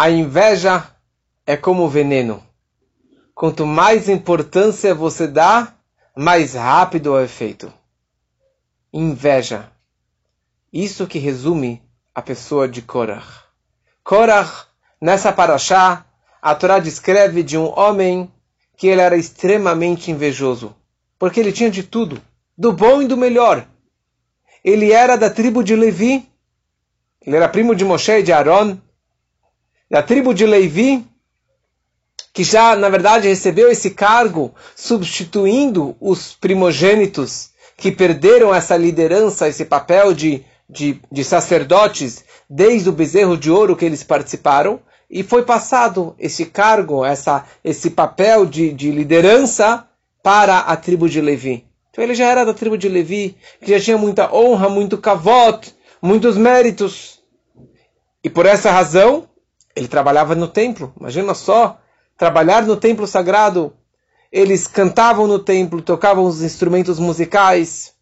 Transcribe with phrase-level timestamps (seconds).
[0.00, 0.86] A inveja
[1.44, 2.40] é como veneno.
[3.34, 5.74] Quanto mais importância você dá,
[6.16, 7.72] mais rápido é o efeito.
[8.92, 9.72] Inveja.
[10.72, 11.82] Isso que resume
[12.14, 13.26] a pessoa de Korah.
[14.04, 14.66] Korah,
[15.00, 16.06] nessa paraxá,
[16.40, 18.32] a Torá descreve de um homem
[18.76, 20.76] que ele era extremamente invejoso,
[21.18, 22.22] porque ele tinha de tudo,
[22.56, 23.66] do bom e do melhor.
[24.62, 26.24] Ele era da tribo de Levi,
[27.20, 28.78] ele era primo de Moshe e de Aaron,
[29.90, 31.04] da tribo de Levi,
[32.32, 39.64] que já, na verdade, recebeu esse cargo substituindo os primogênitos que perderam essa liderança, esse
[39.64, 44.80] papel de, de, de sacerdotes desde o bezerro de ouro que eles participaram,
[45.10, 49.88] e foi passado esse cargo, essa, esse papel de, de liderança
[50.22, 51.66] para a tribo de Levi.
[51.90, 55.74] Então ele já era da tribo de Levi, que já tinha muita honra, muito kavot,
[56.02, 57.20] muitos méritos.
[58.22, 59.28] E por essa razão,
[59.78, 60.92] ele trabalhava no templo.
[60.98, 61.78] Imagina só,
[62.16, 63.72] trabalhar no templo sagrado.
[64.30, 67.94] Eles cantavam no templo, tocavam os instrumentos musicais,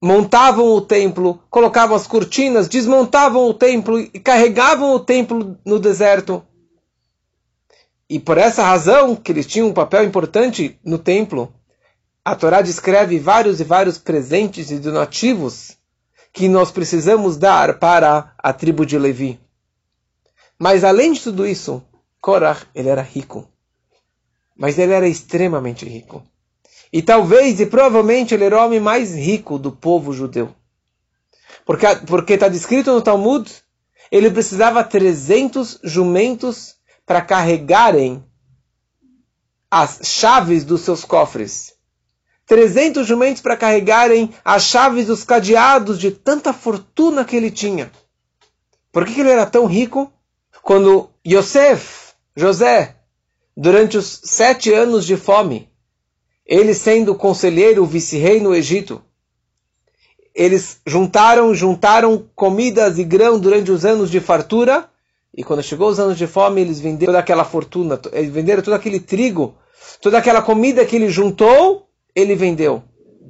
[0.00, 6.42] montavam o templo, colocavam as cortinas, desmontavam o templo e carregavam o templo no deserto.
[8.08, 11.52] E por essa razão que eles tinham um papel importante no templo,
[12.24, 15.76] a Torá descreve vários e vários presentes e donativos
[16.32, 19.38] que nós precisamos dar para a tribo de Levi.
[20.62, 21.82] Mas além de tudo isso,
[22.20, 23.48] Korah, ele era rico.
[24.54, 26.22] Mas ele era extremamente rico.
[26.92, 30.54] E talvez e provavelmente ele era o homem mais rico do povo judeu.
[31.64, 33.50] Porque está descrito no Talmud,
[34.12, 38.22] ele precisava 300 jumentos para carregarem
[39.70, 41.72] as chaves dos seus cofres.
[42.44, 47.90] 300 jumentos para carregarem as chaves dos cadeados de tanta fortuna que ele tinha.
[48.92, 50.12] Por que, que ele era tão rico?
[50.70, 52.94] Quando Yosef, José,
[53.56, 55.68] durante os sete anos de fome,
[56.46, 59.02] ele sendo conselheiro, vice-rei no Egito,
[60.32, 64.88] eles juntaram, juntaram comidas e grão durante os anos de fartura,
[65.36, 68.74] e quando chegou os anos de fome, eles venderam toda aquela fortuna, eles venderam todo
[68.74, 69.56] aquele trigo,
[70.00, 72.80] toda aquela comida que ele juntou, ele vendeu.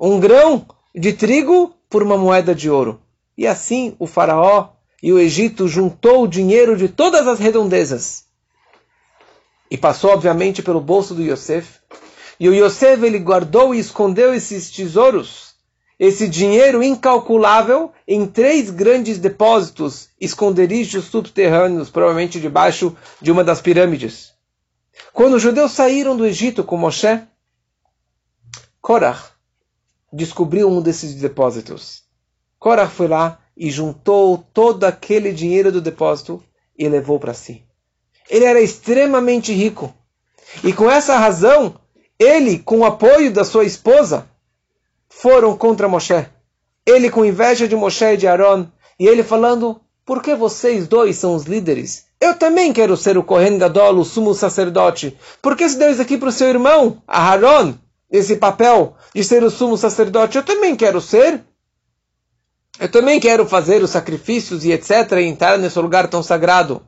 [0.00, 0.64] Um grão
[0.94, 3.00] de trigo por uma moeda de ouro.
[3.36, 4.73] E assim o faraó
[5.04, 8.24] e o Egito juntou o dinheiro de todas as redondezas.
[9.70, 11.78] E passou, obviamente, pelo bolso do Yosef,
[12.40, 15.56] e o Yosef ele guardou e escondeu esses tesouros,
[16.00, 24.32] esse dinheiro incalculável, em três grandes depósitos, esconderijos subterrâneos, provavelmente debaixo de uma das pirâmides.
[25.12, 27.20] Quando os judeus saíram do Egito com Moshe,
[28.80, 29.22] Korah
[30.10, 32.04] descobriu um desses depósitos.
[32.58, 36.42] Korah foi lá e juntou todo aquele dinheiro do depósito
[36.76, 37.64] e levou para si.
[38.28, 39.94] Ele era extremamente rico.
[40.62, 41.74] E com essa razão,
[42.18, 44.28] ele, com o apoio da sua esposa,
[45.08, 46.26] foram contra Moshe.
[46.86, 48.66] Ele com inveja de Moshe e de Aaron,
[48.98, 52.04] e ele falando: por que vocês dois são os líderes?
[52.20, 55.16] Eu também quero ser o Kohen Gadol, o sumo sacerdote.
[55.40, 57.74] Por que se deu isso aqui para o seu irmão, Aaron,
[58.10, 60.36] esse papel de ser o sumo sacerdote?
[60.36, 61.42] Eu também quero ser.
[62.78, 65.12] Eu também quero fazer os sacrifícios e etc.
[65.12, 66.82] e entrar nesse lugar tão sagrado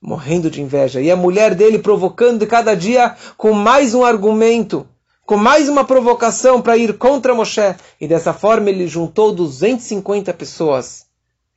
[0.00, 1.00] morrendo de inveja.
[1.00, 4.86] E a mulher dele provocando cada dia com mais um argumento,
[5.24, 7.74] com mais uma provocação para ir contra Moshe.
[7.98, 11.06] E dessa forma ele juntou 250 pessoas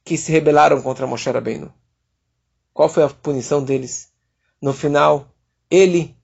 [0.05, 1.73] que se rebelaram contra Moshe Rabbeinu.
[2.73, 4.07] Qual foi a punição deles?
[4.61, 5.27] No final,
[5.69, 6.15] ele,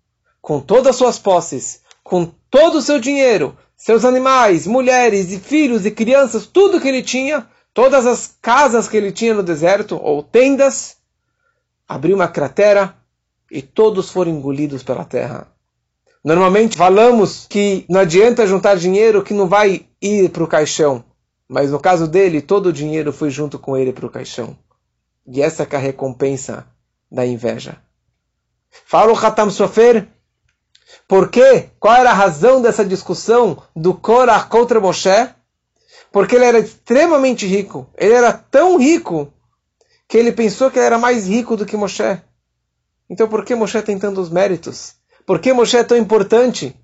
[0.41, 5.85] com todas as suas posses, com todo o seu dinheiro, seus animais, mulheres e filhos
[5.85, 10.23] e crianças, tudo que ele tinha, todas as casas que ele tinha no deserto, ou
[10.23, 10.95] tendas,
[11.85, 12.95] abriu uma cratera
[13.51, 15.51] e todos foram engolidos pela terra.
[16.23, 21.03] Normalmente falamos que não adianta juntar dinheiro que não vai ir para o caixão.
[21.45, 24.57] Mas no caso dele, todo o dinheiro foi junto com ele para o caixão.
[25.27, 26.65] E essa é a recompensa
[27.11, 27.75] da inveja.
[28.85, 30.07] Fala o Hatam Sofer,
[31.13, 31.69] por quê?
[31.79, 35.29] Qual era a razão dessa discussão do Korah contra Moshe?
[36.11, 37.87] Porque ele era extremamente rico.
[37.95, 39.31] Ele era tão rico
[40.07, 42.19] que ele pensou que ele era mais rico do que Moshe.
[43.07, 44.95] Então por que Moshe tem tantos méritos?
[45.23, 46.75] Por que Moshe é tão importante?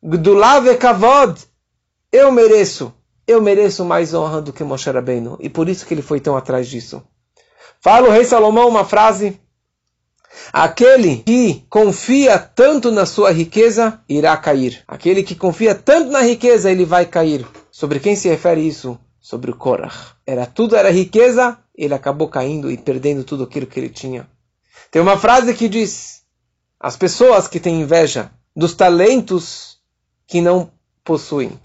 [0.00, 1.40] Gdulav kavod.
[2.12, 2.94] Eu mereço.
[3.26, 5.36] Eu mereço mais honra do que Moshe Rabbeinu.
[5.40, 7.02] E por isso que ele foi tão atrás disso.
[7.80, 9.41] Fala o rei Salomão uma frase.
[10.52, 14.84] Aquele que confia tanto na sua riqueza irá cair.
[14.86, 17.46] Aquele que confia tanto na riqueza, ele vai cair.
[17.70, 18.98] Sobre quem se refere isso?
[19.22, 20.16] sobre o Korach.
[20.26, 24.28] Era tudo era riqueza, ele acabou caindo e perdendo tudo aquilo que ele tinha.
[24.90, 26.22] Tem uma frase que diz:
[26.78, 29.78] as pessoas que têm inveja dos talentos
[30.26, 30.70] que não
[31.04, 31.58] possuem.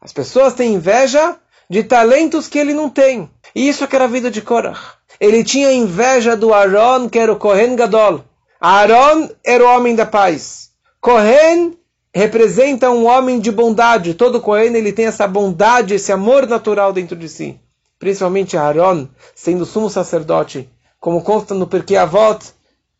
[0.00, 1.38] As pessoas têm inveja
[1.68, 3.30] de talentos que ele não tem.
[3.54, 4.97] E isso que era a vida de Korach.
[5.20, 8.24] Ele tinha inveja do Aaron, que era o Kohen Gadol.
[8.60, 10.70] Aaron era o homem da paz.
[11.00, 11.76] Kohen
[12.14, 14.14] representa um homem de bondade.
[14.14, 17.58] Todo Kohen ele tem essa bondade, esse amor natural dentro de si.
[17.98, 20.68] Principalmente Aaron, sendo sumo sacerdote,
[21.00, 22.52] como consta no Perkei Avot,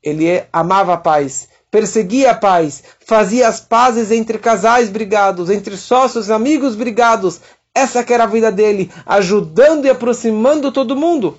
[0.02, 6.30] ele amava a paz, perseguia a paz, fazia as pazes entre casais brigados, entre sócios,
[6.30, 7.40] amigos brigados.
[7.72, 11.38] Essa que era a vida dele, ajudando e aproximando todo mundo.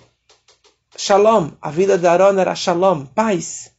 [0.97, 3.71] Shalom, a vida de Aaron era shalom, paz.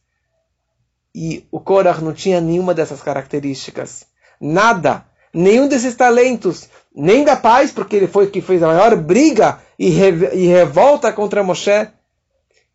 [1.13, 4.05] E o Korach não tinha nenhuma dessas características.
[4.39, 9.59] Nada, nenhum desses talentos, nem da paz, porque ele foi que fez a maior briga
[9.77, 11.89] e, e revolta contra Moshe.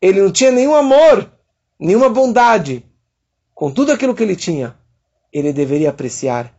[0.00, 1.30] Ele não tinha nenhum amor,
[1.80, 2.84] nenhuma bondade.
[3.54, 4.76] Com tudo aquilo que ele tinha,
[5.32, 6.52] ele deveria apreciar.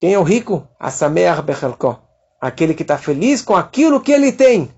[0.00, 0.66] Quem é o rico?
[0.78, 2.00] Asameach Bechelko.
[2.40, 4.70] Aquele que está feliz com aquilo que ele tem.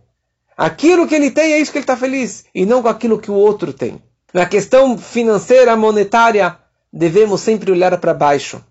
[0.56, 2.44] Aquilo que ele tem é isso que ele está feliz.
[2.54, 4.02] E não com aquilo que o outro tem.
[4.32, 6.58] Na questão financeira, monetária,
[6.92, 8.62] devemos sempre olhar para baixo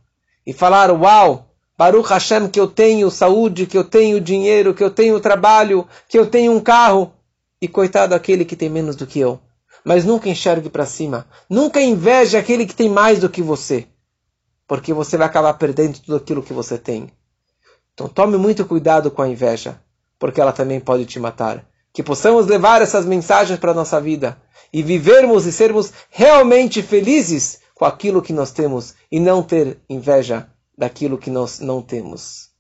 [0.46, 4.92] e falar: Uau, Baruch Hashem, que eu tenho saúde, que eu tenho dinheiro, que eu
[4.92, 7.14] tenho trabalho, que eu tenho um carro.
[7.62, 9.40] E coitado aquele que tem menos do que eu.
[9.84, 11.28] Mas nunca enxergue para cima.
[11.48, 13.88] Nunca inveje aquele que tem mais do que você.
[14.68, 17.12] Porque você vai acabar perdendo tudo aquilo que você tem.
[17.94, 19.80] Então tome muito cuidado com a inveja,
[20.22, 21.66] porque ela também pode te matar.
[21.92, 24.40] Que possamos levar essas mensagens para a nossa vida
[24.72, 30.48] e vivermos e sermos realmente felizes com aquilo que nós temos e não ter inveja
[30.78, 32.51] daquilo que nós não temos.